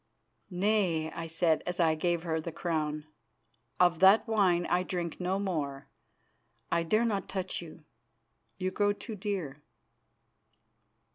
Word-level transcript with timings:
"Nay," 0.49 1.11
I 1.11 1.27
said, 1.27 1.61
as 1.67 1.79
I 1.79 1.93
gave 1.93 2.23
her 2.23 2.41
the 2.41 2.51
crown. 2.51 3.05
"Of 3.79 3.99
that 3.99 4.27
wine 4.27 4.65
I 4.65 4.81
drink 4.81 5.19
no 5.19 5.37
more. 5.37 5.89
I 6.71 6.81
dare 6.81 7.05
not 7.05 7.29
touch 7.29 7.61
you; 7.61 7.83
you 8.57 8.71
grow 8.71 8.93
too 8.93 9.15
dear." 9.15 9.61